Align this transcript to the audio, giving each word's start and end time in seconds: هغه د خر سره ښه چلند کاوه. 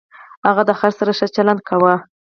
هغه 0.47 0.63
د 0.65 0.71
خر 0.79 0.91
سره 0.99 1.11
ښه 1.17 1.27
چلند 1.35 1.61
کاوه. 1.67 1.93